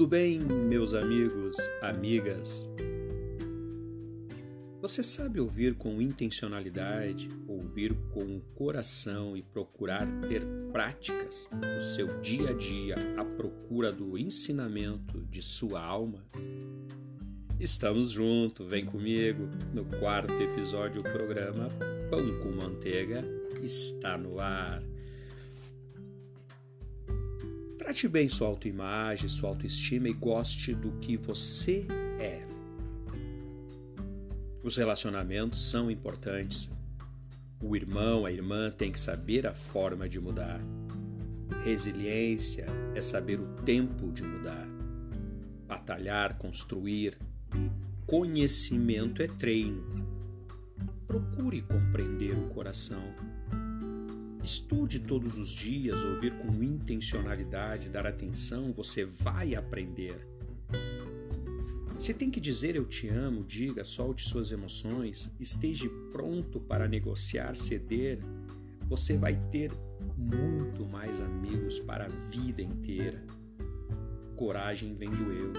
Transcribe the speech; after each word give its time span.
Tudo 0.00 0.12
bem, 0.12 0.40
meus 0.40 0.94
amigos, 0.94 1.58
amigas? 1.82 2.70
Você 4.80 5.02
sabe 5.02 5.38
ouvir 5.38 5.74
com 5.74 6.00
intencionalidade, 6.00 7.28
ouvir 7.46 7.94
com 8.10 8.38
o 8.38 8.40
coração 8.54 9.36
e 9.36 9.42
procurar 9.42 10.06
ter 10.26 10.42
práticas 10.72 11.50
no 11.52 11.82
seu 11.82 12.18
dia 12.22 12.48
a 12.48 12.52
dia 12.54 12.94
à 13.18 13.24
procura 13.26 13.92
do 13.92 14.16
ensinamento 14.16 15.20
de 15.26 15.42
sua 15.42 15.84
alma? 15.84 16.24
Estamos 17.60 18.10
juntos, 18.10 18.66
vem 18.66 18.86
comigo. 18.86 19.50
No 19.74 19.84
quarto 19.84 20.32
episódio, 20.32 21.02
o 21.02 21.04
programa 21.04 21.68
Pão 22.08 22.40
com 22.40 22.52
Manteiga 22.52 23.22
está 23.62 24.16
no 24.16 24.40
ar. 24.40 24.82
Trate 27.90 28.06
bem 28.06 28.28
sua 28.28 28.46
autoimagem, 28.46 29.28
sua 29.28 29.48
autoestima 29.48 30.08
e 30.08 30.12
goste 30.12 30.72
do 30.72 30.92
que 31.00 31.16
você 31.16 31.84
é. 32.20 32.46
Os 34.62 34.76
relacionamentos 34.76 35.68
são 35.68 35.90
importantes. 35.90 36.70
O 37.60 37.74
irmão, 37.74 38.24
a 38.24 38.30
irmã 38.30 38.70
tem 38.70 38.92
que 38.92 39.00
saber 39.00 39.44
a 39.44 39.52
forma 39.52 40.08
de 40.08 40.20
mudar. 40.20 40.60
Resiliência 41.64 42.66
é 42.94 43.00
saber 43.00 43.40
o 43.40 43.56
tempo 43.64 44.12
de 44.12 44.22
mudar. 44.22 44.68
Batalhar, 45.66 46.38
construir. 46.38 47.18
Conhecimento 48.06 49.20
é 49.20 49.26
treino. 49.26 49.84
Procure 51.08 51.60
compreender 51.62 52.38
o 52.38 52.50
coração 52.50 53.02
Estude 54.42 55.00
todos 55.00 55.36
os 55.36 55.50
dias, 55.50 56.02
ouvir 56.02 56.32
com 56.38 56.62
intencionalidade, 56.62 57.90
dar 57.90 58.06
atenção, 58.06 58.72
você 58.72 59.04
vai 59.04 59.54
aprender. 59.54 60.26
Se 61.98 62.14
tem 62.14 62.30
que 62.30 62.40
dizer 62.40 62.74
eu 62.74 62.86
te 62.86 63.08
amo, 63.08 63.44
diga, 63.44 63.84
solte 63.84 64.26
suas 64.26 64.50
emoções, 64.50 65.30
esteja 65.38 65.90
pronto 66.10 66.58
para 66.58 66.88
negociar, 66.88 67.54
ceder, 67.54 68.18
você 68.88 69.18
vai 69.18 69.38
ter 69.50 69.70
muito 70.16 70.86
mais 70.86 71.20
amigos 71.20 71.78
para 71.78 72.06
a 72.06 72.08
vida 72.08 72.62
inteira. 72.62 73.22
Coragem 74.34 74.94
vem 74.94 75.10
do 75.10 75.30
eu, 75.30 75.52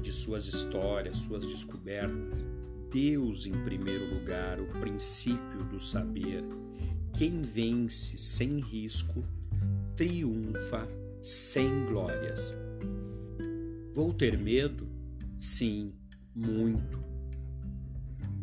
de 0.00 0.12
suas 0.12 0.48
histórias, 0.48 1.18
suas 1.18 1.46
descobertas. 1.46 2.44
Deus 2.90 3.46
em 3.46 3.52
primeiro 3.64 4.12
lugar, 4.12 4.60
o 4.60 4.66
princípio 4.80 5.62
do 5.70 5.78
saber 5.78 6.44
quem 7.22 7.40
vence 7.40 8.16
sem 8.16 8.58
risco 8.58 9.24
triunfa 9.94 10.88
sem 11.20 11.86
glórias. 11.86 12.52
Vou 13.94 14.12
ter 14.12 14.36
medo? 14.36 14.88
Sim, 15.38 15.94
muito. 16.34 17.00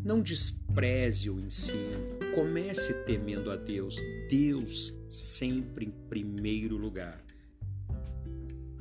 Não 0.01 0.21
despreze 0.21 1.29
o 1.29 1.37
ensino. 1.41 2.19
Comece 2.33 2.93
temendo 3.03 3.51
a 3.51 3.57
Deus. 3.57 3.97
Deus 4.29 4.97
sempre 5.09 5.87
em 5.87 5.91
primeiro 6.07 6.77
lugar. 6.77 7.21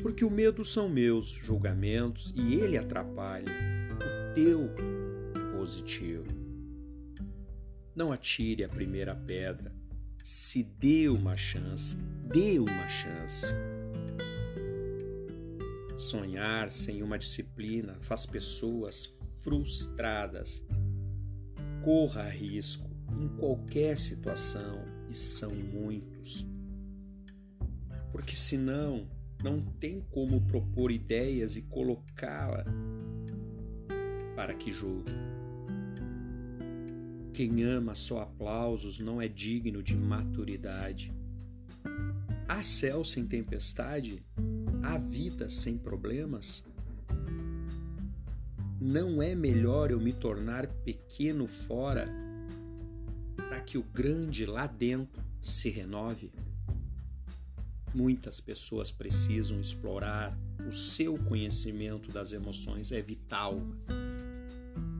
Porque 0.00 0.24
o 0.24 0.30
medo 0.30 0.64
são 0.64 0.88
meus 0.88 1.26
julgamentos 1.26 2.32
e 2.36 2.54
ele 2.54 2.78
atrapalha 2.78 3.50
o 3.96 4.32
teu 4.32 4.70
positivo. 5.56 6.24
Não 7.96 8.12
atire 8.12 8.62
a 8.62 8.68
primeira 8.68 9.12
pedra. 9.16 9.76
Se 10.22 10.62
dê 10.62 11.08
uma 11.08 11.36
chance, 11.36 11.96
dê 12.32 12.58
uma 12.58 12.88
chance. 12.88 13.46
Sonhar 15.96 16.70
sem 16.70 17.02
uma 17.02 17.18
disciplina 17.18 17.96
faz 18.00 18.26
pessoas 18.26 19.12
frustradas. 19.40 20.64
Corra 21.82 22.28
risco 22.28 22.88
em 23.20 23.28
qualquer 23.36 23.98
situação 23.98 24.84
e 25.08 25.14
são 25.14 25.50
muitos. 25.50 26.46
Porque 28.12 28.36
senão 28.36 29.08
não 29.42 29.60
tem 29.62 30.00
como 30.10 30.40
propor 30.40 30.90
ideias 30.90 31.56
e 31.56 31.62
colocá-la 31.62 32.64
para 34.34 34.54
que 34.54 34.70
julgue. 34.70 35.12
Quem 37.38 37.62
ama 37.62 37.94
só 37.94 38.22
aplausos 38.22 38.98
não 38.98 39.22
é 39.22 39.28
digno 39.28 39.80
de 39.80 39.96
maturidade. 39.96 41.14
Há 42.48 42.64
céu 42.64 43.04
sem 43.04 43.24
tempestade? 43.24 44.20
Há 44.82 44.98
vida 44.98 45.48
sem 45.48 45.78
problemas? 45.78 46.64
Não 48.80 49.22
é 49.22 49.36
melhor 49.36 49.92
eu 49.92 50.00
me 50.00 50.12
tornar 50.12 50.66
pequeno 50.66 51.46
fora 51.46 52.12
para 53.36 53.60
que 53.60 53.78
o 53.78 53.84
grande 53.84 54.44
lá 54.44 54.66
dentro 54.66 55.22
se 55.40 55.70
renove? 55.70 56.32
Muitas 57.94 58.40
pessoas 58.40 58.90
precisam 58.90 59.60
explorar 59.60 60.36
o 60.66 60.72
seu 60.72 61.16
conhecimento 61.16 62.10
das 62.10 62.32
emoções, 62.32 62.90
é 62.90 63.00
vital 63.00 63.62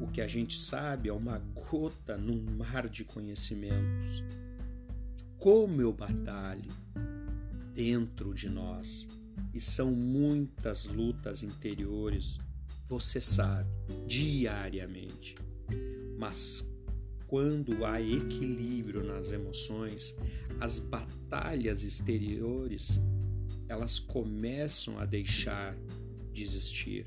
o 0.01 0.07
que 0.07 0.21
a 0.21 0.27
gente 0.27 0.59
sabe 0.59 1.09
é 1.09 1.13
uma 1.13 1.39
gota 1.39 2.17
num 2.17 2.41
mar 2.57 2.89
de 2.89 3.05
conhecimentos. 3.05 4.25
Como 5.37 5.81
eu 5.81 5.93
batalho 5.93 6.71
dentro 7.75 8.35
de 8.35 8.49
nós, 8.49 9.07
e 9.55 9.61
são 9.61 9.93
muitas 9.93 10.87
lutas 10.87 11.43
interiores, 11.43 12.39
você 12.89 13.21
sabe, 13.21 13.69
diariamente. 14.07 15.37
Mas 16.17 16.69
quando 17.27 17.85
há 17.85 18.01
equilíbrio 18.01 19.05
nas 19.05 19.31
emoções, 19.31 20.17
as 20.59 20.81
batalhas 20.81 21.83
exteriores, 21.83 23.01
elas 23.69 23.99
começam 23.99 24.99
a 24.99 25.05
deixar 25.05 25.77
de 26.33 26.43
existir. 26.43 27.07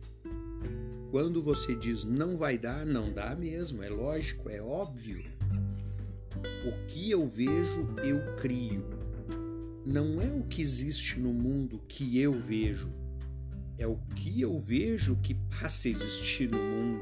Quando 1.12 1.44
você 1.44 1.76
diz 1.76 2.06
não 2.06 2.38
vai 2.38 2.58
dar, 2.58 2.86
não 2.86 3.12
dá 3.12 3.36
mesmo, 3.36 3.84
é 3.84 3.90
lógico, 3.90 4.50
é 4.50 4.62
óbvio. 4.62 5.22
O 6.66 6.88
que 6.88 7.12
eu 7.12 7.28
vejo, 7.28 7.86
eu 8.02 8.34
crio. 8.38 8.86
Não 9.86 10.22
é 10.22 10.32
o 10.32 10.44
que 10.44 10.62
existe 10.62 11.20
no 11.20 11.34
mundo 11.34 11.82
que 11.86 12.18
eu 12.18 12.32
vejo, 12.32 12.94
é 13.78 13.86
o 13.86 13.98
que 14.16 14.40
eu 14.40 14.58
vejo 14.58 15.18
que 15.18 15.34
passa 15.34 15.90
a 15.90 15.92
existir 15.92 16.50
no 16.50 16.58
mundo. 16.58 17.02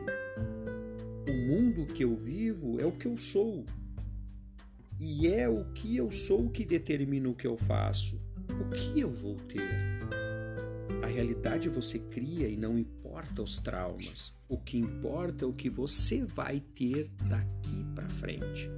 O 1.28 1.48
mundo 1.48 1.86
que 1.86 2.04
eu 2.04 2.16
vivo 2.16 2.82
é 2.82 2.86
o 2.88 2.92
que 2.92 3.06
eu 3.06 3.16
sou. 3.16 3.64
E 5.00 5.28
é 5.28 5.48
o 5.48 5.66
que 5.66 5.96
eu 5.96 6.10
sou 6.10 6.50
que 6.50 6.66
determina 6.66 7.30
o 7.30 7.36
que 7.36 7.46
eu 7.46 7.56
faço. 7.56 8.20
O 8.60 8.72
que 8.72 9.00
eu 9.00 9.12
vou 9.12 9.36
ter? 9.36 9.62
A 11.04 11.06
realidade 11.06 11.70
você 11.70 12.00
cria 12.00 12.48
e 12.48 12.58
não 12.58 12.76
importa 12.76 12.99
os 13.42 13.60
traumas. 13.60 14.34
O 14.48 14.58
que 14.58 14.78
importa 14.78 15.46
é 15.46 15.48
o 15.48 15.54
que 15.54 15.70
você 15.70 16.24
vai 16.24 16.60
ter 16.60 17.10
daqui 17.28 17.86
para 17.96 18.10
frente. 18.10 18.70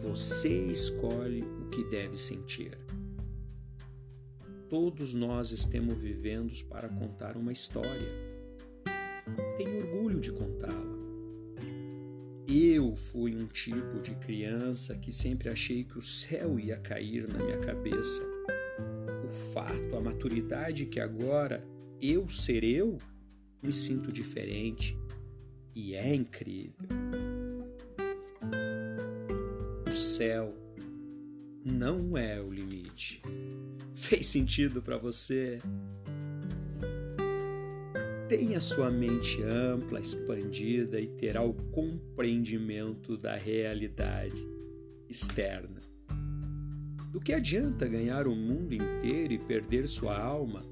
Você 0.00 0.66
escolhe 0.66 1.42
o 1.42 1.68
que 1.70 1.84
deve 1.84 2.16
sentir. 2.16 2.78
Todos 4.68 5.14
nós 5.14 5.50
estamos 5.50 5.96
vivendo 6.00 6.52
para 6.64 6.88
contar 6.88 7.36
uma 7.36 7.52
história. 7.52 8.08
Tenho 9.56 9.76
orgulho 9.76 10.20
de 10.20 10.32
contá-la. 10.32 11.00
Eu 12.46 12.96
fui 12.96 13.34
um 13.34 13.46
tipo 13.46 14.00
de 14.00 14.14
criança 14.16 14.96
que 14.96 15.12
sempre 15.12 15.48
achei 15.48 15.84
que 15.84 15.98
o 15.98 16.02
céu 16.02 16.58
ia 16.58 16.76
cair 16.76 17.28
na 17.32 17.38
minha 17.38 17.58
cabeça 17.58 18.24
fato, 19.52 19.96
a 19.96 20.00
maturidade 20.00 20.86
que 20.86 21.00
agora 21.00 21.64
eu 22.00 22.28
ser 22.28 22.64
eu, 22.64 22.98
me 23.62 23.72
sinto 23.72 24.12
diferente 24.12 24.96
e 25.74 25.94
é 25.94 26.14
incrível. 26.14 26.88
O 29.86 29.92
céu 29.92 30.54
não 31.64 32.16
é 32.16 32.40
o 32.40 32.50
limite. 32.50 33.22
Fez 33.94 34.26
sentido 34.26 34.80
para 34.80 34.96
você? 34.96 35.58
Tenha 38.28 38.60
sua 38.60 38.90
mente 38.90 39.42
ampla, 39.42 40.00
expandida 40.00 41.00
e 41.00 41.08
terá 41.08 41.42
o 41.42 41.52
compreendimento 41.52 43.16
da 43.16 43.36
realidade 43.36 44.46
externa. 45.08 45.80
Do 47.10 47.20
que 47.20 47.32
adianta 47.32 47.88
ganhar 47.88 48.28
o 48.28 48.36
mundo 48.36 48.72
inteiro 48.72 49.32
e 49.32 49.38
perder 49.38 49.88
sua 49.88 50.16
alma? 50.16 50.62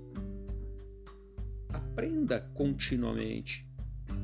Aprenda 1.98 2.38
continuamente, 2.54 3.66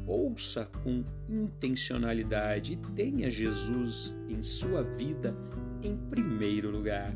ouça 0.06 0.64
com 0.84 1.04
intencionalidade 1.28 2.74
e 2.74 2.76
tenha 2.76 3.28
Jesus 3.28 4.14
em 4.28 4.40
sua 4.40 4.84
vida 4.84 5.36
em 5.82 5.96
primeiro 5.96 6.70
lugar. 6.70 7.12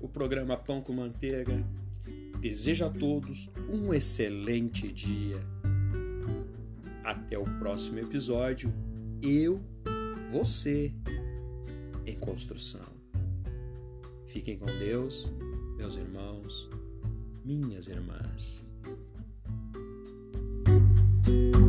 O 0.00 0.08
programa 0.08 0.56
Pão 0.56 0.80
com 0.80 0.92
Manteiga 0.92 1.60
desejo 2.40 2.84
a 2.84 2.88
todos 2.88 3.50
um 3.68 3.92
excelente 3.92 4.92
dia. 4.92 5.40
Até 7.02 7.36
o 7.36 7.42
próximo 7.58 7.98
episódio. 7.98 8.72
Eu, 9.20 9.60
você, 10.30 10.94
em 12.06 12.16
construção. 12.16 12.94
Fiquem 14.24 14.56
com 14.56 14.66
Deus, 14.66 15.28
meus 15.76 15.96
irmãos, 15.96 16.70
minhas 17.44 17.88
irmãs. 17.88 18.63
you 21.26 21.63